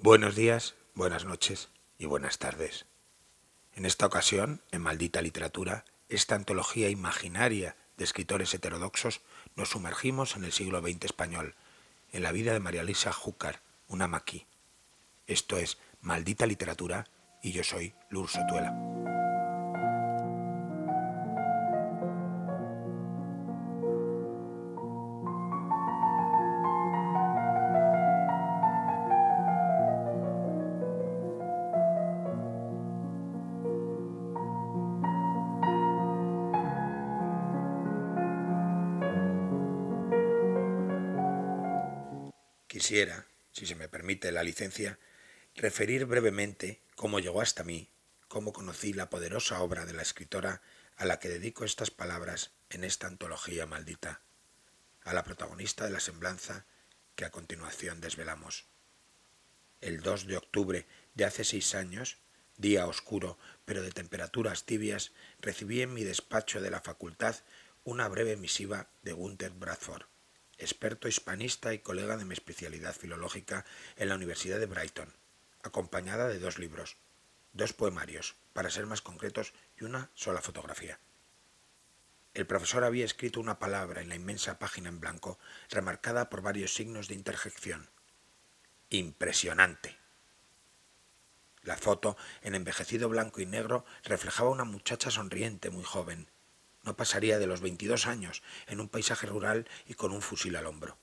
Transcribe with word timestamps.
Buenos 0.00 0.36
días, 0.36 0.76
buenas 0.94 1.24
noches 1.24 1.70
y 1.98 2.06
buenas 2.06 2.38
tardes. 2.38 2.86
En 3.74 3.84
esta 3.84 4.06
ocasión, 4.06 4.62
en 4.70 4.80
Maldita 4.80 5.20
Literatura, 5.22 5.84
esta 6.08 6.36
antología 6.36 6.88
imaginaria 6.88 7.74
de 7.96 8.04
escritores 8.04 8.54
heterodoxos, 8.54 9.22
nos 9.56 9.70
sumergimos 9.70 10.36
en 10.36 10.44
el 10.44 10.52
siglo 10.52 10.80
XX 10.80 11.06
español, 11.06 11.56
en 12.12 12.22
la 12.22 12.30
vida 12.30 12.52
de 12.52 12.60
María 12.60 12.84
Luisa 12.84 13.12
Júcar, 13.12 13.60
una 13.88 14.06
maquí. 14.06 14.46
Esto 15.26 15.56
es 15.56 15.78
Maldita 16.00 16.46
Literatura 16.46 17.08
y 17.42 17.50
yo 17.50 17.64
soy 17.64 17.92
Lur 18.08 18.28
Sotuela. 18.28 19.07
Quisiera, 42.88 43.26
si 43.52 43.66
se 43.66 43.74
me 43.74 43.86
permite 43.86 44.32
la 44.32 44.42
licencia, 44.42 44.98
referir 45.54 46.06
brevemente 46.06 46.80
cómo 46.96 47.20
llegó 47.20 47.42
hasta 47.42 47.62
mí, 47.62 47.90
cómo 48.28 48.54
conocí 48.54 48.94
la 48.94 49.10
poderosa 49.10 49.60
obra 49.60 49.84
de 49.84 49.92
la 49.92 50.00
escritora 50.00 50.62
a 50.96 51.04
la 51.04 51.18
que 51.18 51.28
dedico 51.28 51.66
estas 51.66 51.90
palabras 51.90 52.52
en 52.70 52.84
esta 52.84 53.06
antología 53.06 53.66
maldita, 53.66 54.22
a 55.04 55.12
la 55.12 55.22
protagonista 55.22 55.84
de 55.84 55.90
la 55.90 56.00
semblanza 56.00 56.64
que 57.14 57.26
a 57.26 57.30
continuación 57.30 58.00
desvelamos. 58.00 58.64
El 59.82 60.00
2 60.00 60.26
de 60.26 60.38
octubre 60.38 60.86
de 61.14 61.26
hace 61.26 61.44
seis 61.44 61.74
años, 61.74 62.16
día 62.56 62.86
oscuro 62.86 63.36
pero 63.66 63.82
de 63.82 63.92
temperaturas 63.92 64.64
tibias, 64.64 65.12
recibí 65.42 65.82
en 65.82 65.92
mi 65.92 66.04
despacho 66.04 66.62
de 66.62 66.70
la 66.70 66.80
facultad 66.80 67.36
una 67.84 68.08
breve 68.08 68.38
misiva 68.38 68.88
de 69.02 69.12
Gunther 69.12 69.50
Bradford 69.50 70.06
experto 70.58 71.08
hispanista 71.08 71.72
y 71.72 71.78
colega 71.78 72.16
de 72.16 72.24
mi 72.24 72.34
especialidad 72.34 72.94
filológica 72.94 73.64
en 73.96 74.08
la 74.08 74.16
Universidad 74.16 74.58
de 74.58 74.66
Brighton, 74.66 75.12
acompañada 75.62 76.28
de 76.28 76.38
dos 76.38 76.58
libros, 76.58 76.96
dos 77.52 77.72
poemarios, 77.72 78.36
para 78.52 78.70
ser 78.70 78.86
más 78.86 79.02
concretos, 79.02 79.52
y 79.78 79.84
una 79.84 80.10
sola 80.14 80.42
fotografía. 80.42 80.98
El 82.34 82.46
profesor 82.46 82.84
había 82.84 83.04
escrito 83.04 83.40
una 83.40 83.58
palabra 83.58 84.00
en 84.00 84.08
la 84.08 84.14
inmensa 84.14 84.58
página 84.58 84.88
en 84.88 85.00
blanco, 85.00 85.38
remarcada 85.70 86.30
por 86.30 86.42
varios 86.42 86.74
signos 86.74 87.08
de 87.08 87.14
interjección. 87.14 87.88
Impresionante. 88.90 89.96
La 91.62 91.76
foto, 91.76 92.16
en 92.42 92.54
envejecido 92.54 93.08
blanco 93.08 93.40
y 93.40 93.46
negro, 93.46 93.84
reflejaba 94.04 94.50
una 94.50 94.64
muchacha 94.64 95.10
sonriente 95.10 95.70
muy 95.70 95.84
joven, 95.84 96.30
no 96.88 96.96
pasaría 96.96 97.38
de 97.38 97.46
los 97.46 97.60
22 97.60 98.06
años 98.06 98.42
en 98.66 98.80
un 98.80 98.88
paisaje 98.88 99.26
rural 99.26 99.68
y 99.86 99.92
con 99.92 100.10
un 100.10 100.22
fusil 100.22 100.56
al 100.56 100.64
hombro. 100.64 100.96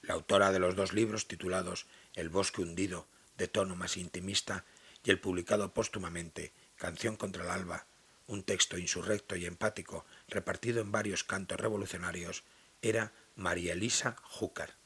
La 0.00 0.14
autora 0.14 0.52
de 0.52 0.58
los 0.58 0.74
dos 0.74 0.94
libros 0.94 1.28
titulados 1.28 1.86
El 2.14 2.30
bosque 2.30 2.62
hundido, 2.62 3.06
de 3.36 3.46
tono 3.46 3.76
más 3.76 3.98
intimista, 3.98 4.64
y 5.04 5.10
el 5.10 5.20
publicado 5.20 5.74
póstumamente 5.74 6.54
Canción 6.76 7.16
contra 7.16 7.44
el 7.44 7.50
alba, 7.50 7.86
un 8.26 8.42
texto 8.42 8.78
insurrecto 8.78 9.36
y 9.36 9.44
empático 9.44 10.06
repartido 10.28 10.80
en 10.80 10.92
varios 10.92 11.24
cantos 11.24 11.60
revolucionarios, 11.60 12.44
era 12.80 13.12
María 13.34 13.74
Elisa 13.74 14.16
Júcar. 14.22 14.76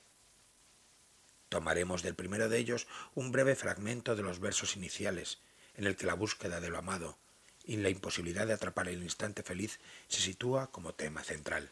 Tomaremos 1.51 2.03
del 2.03 2.17
primero 2.17 2.49
de 2.49 2.59
ellos 2.59 2.89
un 3.15 3.31
breve 3.31 3.55
fragmento 3.55 4.17
de 4.17 4.23
los 4.23 4.41
versos 4.41 4.75
iniciales, 4.75 5.39
en 5.75 5.85
el 5.85 5.95
que 5.95 6.07
la 6.07 6.15
búsqueda 6.15 6.61
de 6.61 6.71
lo 6.71 6.79
amado, 6.79 7.19
y 7.65 7.77
la 7.77 7.89
imposibilidad 7.89 8.47
de 8.47 8.55
atrapar 8.55 8.89
el 8.89 9.03
instante 9.03 9.43
feliz 9.43 9.79
se 10.09 10.21
sitúa 10.21 10.71
como 10.71 10.95
tema 10.95 11.23
central. 11.23 11.71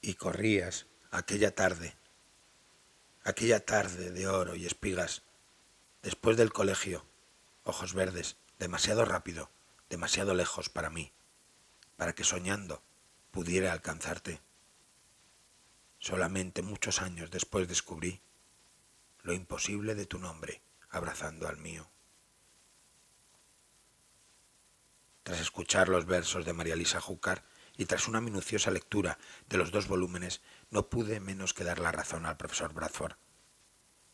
Y 0.00 0.14
corrías 0.14 0.86
aquella 1.10 1.54
tarde, 1.54 1.94
aquella 3.22 3.64
tarde 3.64 4.10
de 4.10 4.26
oro 4.26 4.54
y 4.54 4.66
espigas, 4.66 5.22
después 6.02 6.36
del 6.36 6.52
colegio, 6.52 7.04
ojos 7.64 7.94
verdes, 7.94 8.36
demasiado 8.58 9.04
rápido, 9.04 9.50
demasiado 9.88 10.34
lejos 10.34 10.68
para 10.68 10.90
mí, 10.90 11.12
para 11.96 12.14
que 12.14 12.24
soñando 12.24 12.82
pudiera 13.30 13.72
alcanzarte. 13.72 14.40
Solamente 15.98 16.62
muchos 16.62 17.00
años 17.00 17.30
después 17.30 17.66
descubrí 17.66 18.20
lo 19.22 19.32
imposible 19.32 19.94
de 19.94 20.06
tu 20.06 20.18
nombre 20.18 20.60
abrazando 20.90 21.48
al 21.48 21.56
mío. 21.56 21.88
Tras 25.24 25.40
escuchar 25.40 25.88
los 25.88 26.04
versos 26.04 26.44
de 26.44 26.52
María 26.52 26.76
Lisa 26.76 27.00
Júcar 27.00 27.44
y 27.78 27.86
tras 27.86 28.08
una 28.08 28.20
minuciosa 28.20 28.70
lectura 28.70 29.18
de 29.48 29.56
los 29.56 29.72
dos 29.72 29.88
volúmenes, 29.88 30.42
no 30.70 30.90
pude 30.90 31.18
menos 31.18 31.54
que 31.54 31.64
dar 31.64 31.78
la 31.78 31.92
razón 31.92 32.26
al 32.26 32.36
profesor 32.36 32.74
Bradford. 32.74 33.16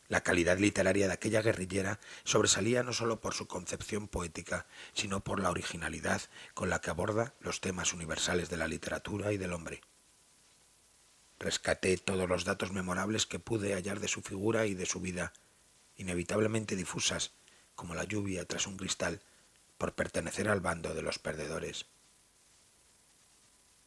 La 0.07 0.23
calidad 0.23 0.57
literaria 0.57 1.07
de 1.07 1.13
aquella 1.13 1.41
guerrillera 1.41 1.99
sobresalía 2.23 2.81
no 2.83 2.93
sólo 2.93 3.19
por 3.19 3.33
su 3.33 3.47
concepción 3.47 4.07
poética, 4.07 4.67
sino 4.93 5.21
por 5.21 5.41
la 5.41 5.51
originalidad 5.51 6.21
con 6.53 6.69
la 6.69 6.79
que 6.79 6.89
aborda 6.89 7.33
los 7.41 7.59
temas 7.59 7.91
universales 7.91 8.49
de 8.49 8.57
la 8.57 8.69
literatura 8.69 9.33
y 9.33 9.37
del 9.37 9.51
hombre. 9.51 9.81
Rescaté 11.39 11.97
todos 11.97 12.29
los 12.29 12.45
datos 12.45 12.71
memorables 12.71 13.25
que 13.25 13.39
pude 13.39 13.73
hallar 13.73 13.99
de 13.99 14.07
su 14.07 14.21
figura 14.21 14.65
y 14.65 14.75
de 14.75 14.85
su 14.85 15.01
vida, 15.01 15.33
inevitablemente 15.97 16.77
difusas, 16.77 17.33
como 17.75 17.95
la 17.95 18.05
lluvia 18.05 18.45
tras 18.45 18.65
un 18.65 18.77
cristal, 18.77 19.21
por 19.81 19.95
pertenecer 19.95 20.47
al 20.47 20.59
bando 20.59 20.93
de 20.93 21.01
los 21.01 21.17
perdedores. 21.17 21.87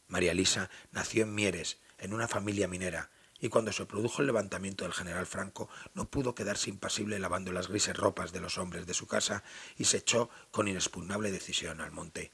María 0.09 0.33
Lisa 0.33 0.69
nació 0.91 1.23
en 1.23 1.33
Mieres, 1.33 1.79
en 1.99 2.13
una 2.13 2.27
familia 2.27 2.67
minera, 2.67 3.11
y 3.39 3.47
cuando 3.47 3.71
se 3.71 3.85
produjo 3.85 4.19
el 4.19 4.27
levantamiento 4.27 4.83
del 4.83 4.91
general 4.91 5.25
Franco 5.25 5.69
no 5.93 6.09
pudo 6.09 6.35
quedarse 6.35 6.69
impasible 6.69 7.17
lavando 7.17 7.53
las 7.53 7.69
grises 7.69 7.95
ropas 7.95 8.33
de 8.33 8.41
los 8.41 8.57
hombres 8.57 8.85
de 8.85 8.93
su 8.93 9.07
casa 9.07 9.45
y 9.77 9.85
se 9.85 9.95
echó 9.95 10.29
con 10.51 10.67
inexpugnable 10.67 11.31
decisión 11.31 11.79
al 11.79 11.93
monte. 11.93 12.33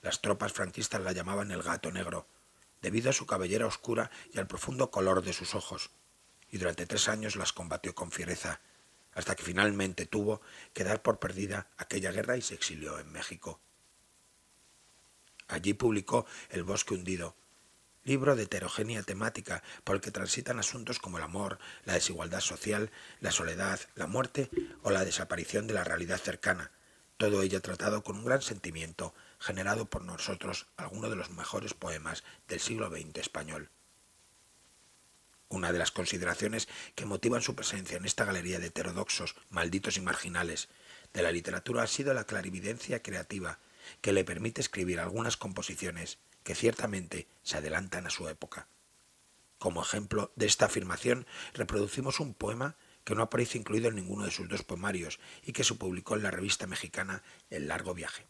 Las 0.00 0.20
tropas 0.20 0.52
franquistas 0.52 1.02
la 1.02 1.12
llamaban 1.12 1.52
el 1.52 1.62
gato 1.62 1.92
negro, 1.92 2.26
debido 2.80 3.10
a 3.10 3.12
su 3.12 3.26
cabellera 3.26 3.68
oscura 3.68 4.10
y 4.32 4.40
al 4.40 4.48
profundo 4.48 4.90
color 4.90 5.22
de 5.22 5.34
sus 5.34 5.54
ojos, 5.54 5.90
y 6.50 6.58
durante 6.58 6.84
tres 6.84 7.08
años 7.08 7.36
las 7.36 7.52
combatió 7.52 7.94
con 7.94 8.10
fiereza, 8.10 8.60
hasta 9.14 9.34
que 9.34 9.42
finalmente 9.42 10.06
tuvo 10.06 10.40
que 10.72 10.84
dar 10.84 11.02
por 11.02 11.18
perdida 11.18 11.68
aquella 11.76 12.12
guerra 12.12 12.36
y 12.36 12.42
se 12.42 12.54
exilió 12.54 12.98
en 12.98 13.10
México. 13.12 13.60
Allí 15.48 15.74
publicó 15.74 16.26
El 16.50 16.62
bosque 16.62 16.94
hundido, 16.94 17.36
libro 18.04 18.36
de 18.36 18.44
heterogénea 18.44 19.02
temática 19.02 19.62
por 19.84 19.96
el 19.96 20.00
que 20.00 20.10
transitan 20.10 20.58
asuntos 20.58 20.98
como 20.98 21.18
el 21.18 21.24
amor, 21.24 21.58
la 21.84 21.94
desigualdad 21.94 22.40
social, 22.40 22.90
la 23.20 23.30
soledad, 23.30 23.80
la 23.94 24.06
muerte 24.06 24.50
o 24.82 24.90
la 24.90 25.04
desaparición 25.04 25.66
de 25.66 25.74
la 25.74 25.84
realidad 25.84 26.18
cercana, 26.18 26.72
todo 27.16 27.42
ello 27.42 27.60
tratado 27.60 28.02
con 28.02 28.16
un 28.16 28.24
gran 28.24 28.42
sentimiento 28.42 29.14
generado 29.38 29.86
por 29.86 30.02
nosotros 30.02 30.66
algunos 30.76 31.10
de 31.10 31.16
los 31.16 31.30
mejores 31.30 31.74
poemas 31.74 32.24
del 32.48 32.60
siglo 32.60 32.90
XX 32.90 33.18
español. 33.18 33.70
Una 35.52 35.70
de 35.70 35.78
las 35.78 35.90
consideraciones 35.90 36.66
que 36.94 37.04
motivan 37.04 37.42
su 37.42 37.54
presencia 37.54 37.98
en 37.98 38.06
esta 38.06 38.24
galería 38.24 38.58
de 38.58 38.68
heterodoxos, 38.68 39.34
malditos 39.50 39.98
y 39.98 40.00
marginales 40.00 40.70
de 41.12 41.20
la 41.20 41.30
literatura 41.30 41.82
ha 41.82 41.86
sido 41.86 42.14
la 42.14 42.24
clarividencia 42.24 43.02
creativa 43.02 43.58
que 44.00 44.14
le 44.14 44.24
permite 44.24 44.62
escribir 44.62 44.98
algunas 44.98 45.36
composiciones 45.36 46.16
que 46.42 46.54
ciertamente 46.54 47.28
se 47.42 47.58
adelantan 47.58 48.06
a 48.06 48.10
su 48.10 48.30
época. 48.30 48.66
Como 49.58 49.82
ejemplo 49.82 50.32
de 50.36 50.46
esta 50.46 50.64
afirmación, 50.64 51.26
reproducimos 51.52 52.18
un 52.18 52.32
poema 52.32 52.76
que 53.04 53.14
no 53.14 53.20
aparece 53.20 53.58
incluido 53.58 53.90
en 53.90 53.96
ninguno 53.96 54.24
de 54.24 54.30
sus 54.30 54.48
dos 54.48 54.62
poemarios 54.62 55.20
y 55.42 55.52
que 55.52 55.64
se 55.64 55.74
publicó 55.74 56.16
en 56.16 56.22
la 56.22 56.30
revista 56.30 56.66
mexicana 56.66 57.22
El 57.50 57.68
largo 57.68 57.92
viaje. 57.92 58.24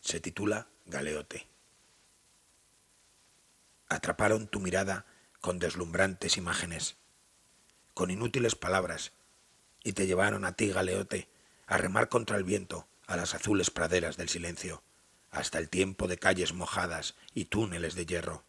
Se 0.00 0.18
titula 0.18 0.68
Galeote 0.86 1.57
atraparon 3.88 4.48
tu 4.48 4.60
mirada 4.60 5.06
con 5.40 5.58
deslumbrantes 5.58 6.36
imágenes, 6.36 6.96
con 7.94 8.10
inútiles 8.10 8.54
palabras, 8.54 9.12
y 9.82 9.92
te 9.92 10.06
llevaron 10.06 10.44
a 10.44 10.52
ti, 10.52 10.68
galeote, 10.68 11.28
a 11.66 11.78
remar 11.78 12.08
contra 12.08 12.36
el 12.36 12.44
viento 12.44 12.88
a 13.06 13.16
las 13.16 13.34
azules 13.34 13.70
praderas 13.70 14.16
del 14.16 14.28
silencio, 14.28 14.82
hasta 15.30 15.58
el 15.58 15.68
tiempo 15.68 16.08
de 16.08 16.18
calles 16.18 16.52
mojadas 16.52 17.14
y 17.34 17.46
túneles 17.46 17.94
de 17.94 18.06
hierro. 18.06 18.44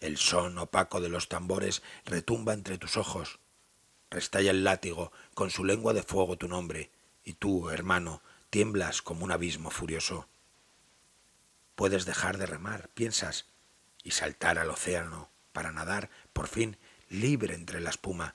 El 0.00 0.16
son 0.16 0.58
opaco 0.58 1.00
de 1.00 1.08
los 1.08 1.28
tambores 1.28 1.82
retumba 2.04 2.54
entre 2.54 2.78
tus 2.78 2.96
ojos, 2.96 3.40
restalla 4.10 4.50
el 4.50 4.64
látigo 4.64 5.12
con 5.34 5.50
su 5.50 5.64
lengua 5.64 5.92
de 5.92 6.02
fuego 6.02 6.36
tu 6.38 6.48
nombre, 6.48 6.90
y 7.24 7.34
tú, 7.34 7.70
hermano, 7.70 8.22
tiemblas 8.50 9.02
como 9.02 9.24
un 9.24 9.32
abismo 9.32 9.70
furioso. 9.70 10.28
Puedes 11.78 12.06
dejar 12.06 12.38
de 12.38 12.46
remar, 12.46 12.88
piensas, 12.88 13.46
y 14.02 14.10
saltar 14.10 14.58
al 14.58 14.68
océano 14.68 15.30
para 15.52 15.70
nadar, 15.70 16.10
por 16.32 16.48
fin, 16.48 16.76
libre 17.08 17.54
entre 17.54 17.80
la 17.80 17.90
espuma, 17.90 18.34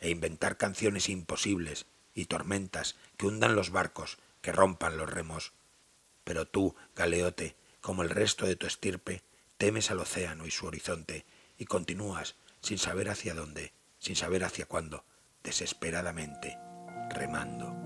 e 0.00 0.10
inventar 0.10 0.58
canciones 0.58 1.08
imposibles 1.08 1.86
y 2.12 2.26
tormentas 2.26 2.96
que 3.16 3.24
hundan 3.24 3.56
los 3.56 3.70
barcos, 3.70 4.18
que 4.42 4.52
rompan 4.52 4.98
los 4.98 5.08
remos. 5.08 5.54
Pero 6.24 6.46
tú, 6.46 6.76
galeote, 6.94 7.56
como 7.80 8.02
el 8.02 8.10
resto 8.10 8.44
de 8.44 8.54
tu 8.54 8.66
estirpe, 8.66 9.22
temes 9.56 9.90
al 9.90 10.00
océano 10.00 10.44
y 10.44 10.50
su 10.50 10.66
horizonte, 10.66 11.24
y 11.56 11.64
continúas, 11.64 12.34
sin 12.60 12.76
saber 12.76 13.08
hacia 13.08 13.32
dónde, 13.32 13.72
sin 13.98 14.14
saber 14.14 14.44
hacia 14.44 14.66
cuándo, 14.66 15.06
desesperadamente, 15.42 16.58
remando. 17.08 17.83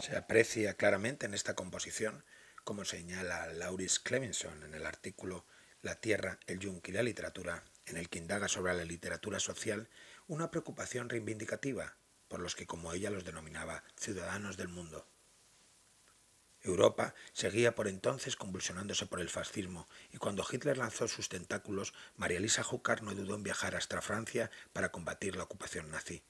Se 0.00 0.16
aprecia 0.16 0.74
claramente 0.74 1.26
en 1.26 1.34
esta 1.34 1.54
composición, 1.54 2.24
como 2.62 2.84
señala 2.84 3.46
Lauris 3.48 3.98
Clemenson 3.98 4.62
en 4.62 4.74
el 4.74 4.86
artículo 4.86 5.44
La 5.82 5.96
Tierra, 5.96 6.38
el 6.46 6.60
Yunque 6.60 6.92
y 6.92 6.94
la 6.94 7.02
Literatura, 7.02 7.64
en 7.86 7.96
el 7.96 8.08
que 8.08 8.18
indaga 8.18 8.48
sobre 8.48 8.74
la 8.74 8.84
literatura 8.84 9.40
social, 9.40 9.88
una 10.28 10.50
preocupación 10.50 11.08
reivindicativa 11.08 11.96
por 12.28 12.40
los 12.40 12.54
que, 12.54 12.66
como 12.66 12.92
ella 12.92 13.10
los 13.10 13.24
denominaba, 13.24 13.82
ciudadanos 13.96 14.56
del 14.56 14.68
mundo. 14.68 15.08
Europa 16.60 17.14
seguía 17.32 17.74
por 17.74 17.88
entonces 17.88 18.36
convulsionándose 18.36 19.06
por 19.06 19.20
el 19.20 19.30
fascismo, 19.30 19.88
y 20.12 20.18
cuando 20.18 20.46
Hitler 20.48 20.78
lanzó 20.78 21.08
sus 21.08 21.28
tentáculos, 21.28 21.94
María 22.16 22.38
Elisa 22.38 22.62
Jucar 22.62 23.02
no 23.02 23.14
dudó 23.14 23.34
en 23.34 23.42
viajar 23.42 23.74
hasta 23.74 24.02
Francia 24.02 24.50
para 24.72 24.92
combatir 24.92 25.34
la 25.34 25.44
ocupación 25.44 25.90
nazi. 25.90 26.22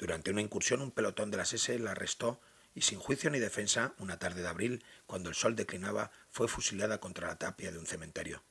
Durante 0.00 0.30
una 0.30 0.40
incursión, 0.40 0.80
un 0.80 0.92
pelotón 0.92 1.30
de 1.30 1.36
las 1.36 1.52
SS 1.52 1.78
la 1.78 1.90
arrestó 1.90 2.40
y 2.74 2.80
sin 2.80 2.98
juicio 2.98 3.28
ni 3.28 3.38
defensa, 3.38 3.92
una 3.98 4.18
tarde 4.18 4.40
de 4.40 4.48
abril, 4.48 4.82
cuando 5.04 5.28
el 5.28 5.34
sol 5.34 5.54
declinaba, 5.54 6.10
fue 6.30 6.48
fusilada 6.48 7.00
contra 7.00 7.26
la 7.26 7.36
tapia 7.36 7.70
de 7.70 7.76
un 7.76 7.84
cementerio. 7.84 8.42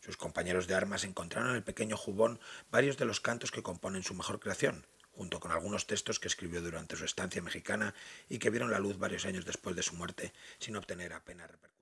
Sus 0.00 0.16
compañeros 0.16 0.66
de 0.66 0.74
armas 0.74 1.04
encontraron 1.04 1.50
en 1.50 1.56
el 1.56 1.62
pequeño 1.62 1.98
jubón 1.98 2.40
varios 2.70 2.96
de 2.96 3.04
los 3.04 3.20
cantos 3.20 3.50
que 3.50 3.62
componen 3.62 4.02
su 4.02 4.14
mejor 4.14 4.40
creación, 4.40 4.86
junto 5.12 5.40
con 5.40 5.52
algunos 5.52 5.86
textos 5.86 6.18
que 6.18 6.28
escribió 6.28 6.62
durante 6.62 6.96
su 6.96 7.04
estancia 7.04 7.42
mexicana 7.42 7.94
y 8.30 8.38
que 8.38 8.48
vieron 8.48 8.70
la 8.70 8.78
luz 8.78 8.96
varios 8.96 9.26
años 9.26 9.44
después 9.44 9.76
de 9.76 9.82
su 9.82 9.94
muerte, 9.94 10.32
sin 10.58 10.76
obtener 10.76 11.12
apenas 11.12 11.50
repercusión. 11.50 11.78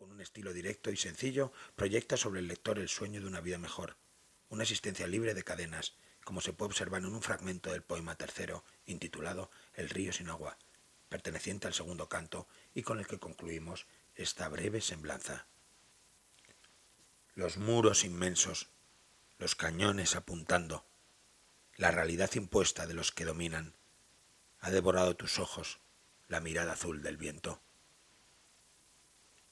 con 0.00 0.09
estilo 0.20 0.52
directo 0.52 0.90
y 0.90 0.96
sencillo, 0.96 1.52
proyecta 1.76 2.16
sobre 2.16 2.40
el 2.40 2.48
lector 2.48 2.78
el 2.78 2.88
sueño 2.88 3.20
de 3.20 3.26
una 3.26 3.40
vida 3.40 3.58
mejor, 3.58 3.96
una 4.48 4.62
existencia 4.64 5.06
libre 5.06 5.34
de 5.34 5.44
cadenas, 5.44 5.94
como 6.24 6.40
se 6.40 6.52
puede 6.52 6.70
observar 6.70 7.02
en 7.02 7.12
un 7.12 7.22
fragmento 7.22 7.72
del 7.72 7.82
poema 7.82 8.16
tercero, 8.16 8.64
intitulado 8.86 9.50
El 9.74 9.88
río 9.88 10.12
sin 10.12 10.28
agua, 10.28 10.58
perteneciente 11.08 11.66
al 11.66 11.74
segundo 11.74 12.08
canto 12.08 12.46
y 12.74 12.82
con 12.82 12.98
el 12.98 13.06
que 13.06 13.18
concluimos 13.18 13.86
esta 14.14 14.48
breve 14.48 14.80
semblanza. 14.80 15.46
Los 17.34 17.56
muros 17.56 18.04
inmensos, 18.04 18.68
los 19.38 19.54
cañones 19.54 20.16
apuntando, 20.16 20.86
la 21.76 21.90
realidad 21.90 22.30
impuesta 22.34 22.86
de 22.86 22.94
los 22.94 23.12
que 23.12 23.24
dominan, 23.24 23.74
ha 24.58 24.70
devorado 24.70 25.16
tus 25.16 25.38
ojos, 25.38 25.80
la 26.28 26.40
mirada 26.40 26.72
azul 26.72 27.02
del 27.02 27.16
viento 27.16 27.62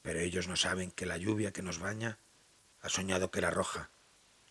pero 0.02 0.20
ellos 0.20 0.48
no 0.48 0.56
saben 0.56 0.90
que 0.90 1.06
la 1.06 1.16
lluvia 1.16 1.52
que 1.52 1.62
nos 1.62 1.78
baña 1.78 2.18
ha 2.80 2.88
soñado 2.88 3.30
que 3.30 3.40
era 3.40 3.50
roja, 3.50 3.90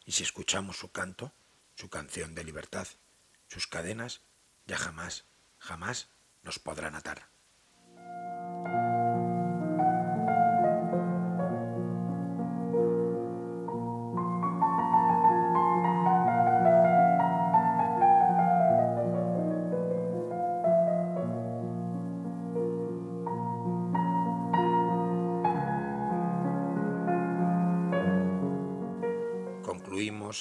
y 0.06 0.14
si 0.14 0.24
escuchamos 0.24 0.78
su 0.78 0.92
canto, 0.92 1.34
su 1.76 1.90
canción 1.90 2.36
de 2.36 2.44
libertad, 2.44 2.88
sus 3.48 3.68
cadenas, 3.68 4.22
ya 4.66 4.78
jamás, 4.78 5.26
jamás 5.60 6.10
nos 6.44 6.60
podrán 6.60 6.96
atar. 6.96 7.30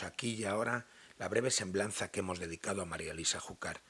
Aquí 0.02 0.34
y 0.34 0.44
ahora 0.44 0.86
la 1.18 1.28
breve 1.28 1.50
semblanza 1.50 2.10
que 2.10 2.20
hemos 2.20 2.38
dedicado 2.38 2.82
a 2.82 2.86
María 2.86 3.12
Elisa 3.12 3.40
Júcar 3.40 3.80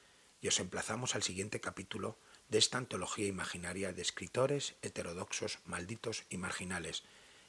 y 0.40 0.48
os 0.48 0.60
emplazamos 0.60 1.14
al 1.14 1.22
siguiente 1.22 1.60
capítulo 1.60 2.18
de 2.48 2.58
esta 2.58 2.78
antología 2.78 3.26
imaginaria 3.26 3.92
de 3.92 4.02
escritores 4.02 4.76
heterodoxos, 4.82 5.58
malditos 5.64 6.24
y 6.30 6.36
marginales, 6.36 7.02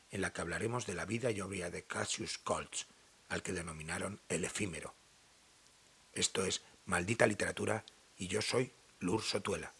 en 0.09 0.21
la 0.21 0.33
que 0.33 0.42
hablaremos 0.42 0.86
de 0.86 0.95
la 0.95 1.06
vida 1.06 1.31
y 1.31 1.42
obra 1.42 1.69
de 1.69 1.83
Cassius 1.83 2.38
Colts, 2.38 2.88
al 3.30 3.44
que 3.44 3.54
denominaron 3.54 4.21
el 4.30 4.45
efímero. 4.45 4.95
Esto 6.13 6.45
es 6.45 6.62
Maldita 6.86 7.27
Literatura 7.27 7.83
y 8.18 8.27
yo 8.27 8.42
soy 8.42 8.71
Lur 9.00 9.21
Sotuela. 9.21 9.74